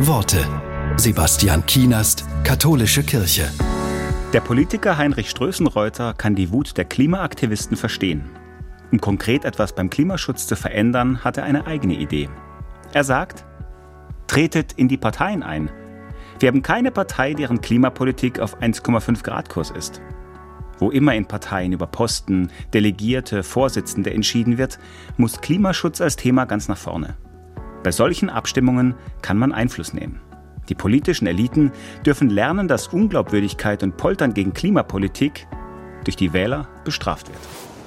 Worte. 0.00 0.46
Sebastian 0.96 1.66
Kienast, 1.66 2.24
Katholische 2.44 3.02
Kirche. 3.02 3.50
Der 4.32 4.40
Politiker 4.40 4.96
Heinrich 4.96 5.28
Strößenreuter 5.28 6.14
kann 6.14 6.36
die 6.36 6.52
Wut 6.52 6.76
der 6.76 6.84
Klimaaktivisten 6.84 7.76
verstehen. 7.76 8.30
Um 8.92 9.00
konkret 9.00 9.44
etwas 9.44 9.74
beim 9.74 9.90
Klimaschutz 9.90 10.46
zu 10.46 10.54
verändern, 10.54 11.24
hat 11.24 11.36
er 11.36 11.42
eine 11.42 11.66
eigene 11.66 11.94
Idee. 11.94 12.28
Er 12.92 13.02
sagt, 13.02 13.44
tretet 14.28 14.72
in 14.74 14.86
die 14.86 14.96
Parteien 14.96 15.42
ein. 15.42 15.68
Wir 16.38 16.46
haben 16.46 16.62
keine 16.62 16.92
Partei, 16.92 17.34
deren 17.34 17.60
Klimapolitik 17.60 18.38
auf 18.38 18.62
1,5 18.62 19.24
Grad 19.24 19.48
Kurs 19.48 19.72
ist. 19.72 20.00
Wo 20.78 20.92
immer 20.92 21.16
in 21.16 21.26
Parteien 21.26 21.72
über 21.72 21.88
Posten, 21.88 22.52
Delegierte, 22.72 23.42
Vorsitzende 23.42 24.14
entschieden 24.14 24.58
wird, 24.58 24.78
muss 25.16 25.40
Klimaschutz 25.40 26.00
als 26.00 26.14
Thema 26.14 26.44
ganz 26.44 26.68
nach 26.68 26.78
vorne. 26.78 27.16
Bei 27.82 27.92
solchen 27.92 28.30
Abstimmungen 28.30 28.94
kann 29.22 29.38
man 29.38 29.52
Einfluss 29.52 29.94
nehmen. 29.94 30.20
Die 30.68 30.74
politischen 30.74 31.26
Eliten 31.26 31.72
dürfen 32.04 32.28
lernen, 32.28 32.68
dass 32.68 32.88
Unglaubwürdigkeit 32.88 33.82
und 33.82 33.96
Poltern 33.96 34.34
gegen 34.34 34.52
Klimapolitik 34.52 35.46
durch 36.04 36.16
die 36.16 36.32
Wähler 36.32 36.68
bestraft 36.84 37.28
wird. 37.28 37.77